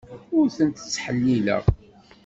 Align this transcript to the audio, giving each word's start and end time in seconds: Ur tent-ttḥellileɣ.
Ur 0.37 0.45
tent-ttḥellileɣ. 0.57 1.63